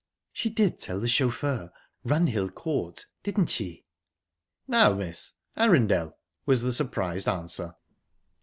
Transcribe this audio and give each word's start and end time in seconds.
"She 0.33 0.49
did 0.49 0.79
tell 0.79 0.99
the 0.99 1.07
chauffeur 1.07 1.71
Runhill 2.03 2.49
Court, 2.55 3.05
didn't 3.21 3.51
she?" 3.51 3.85
"No, 4.67 4.95
miss 4.95 5.33
Arundel," 5.55 6.17
was 6.47 6.63
the 6.63 6.73
surprised 6.73 7.29
answer. 7.29 7.75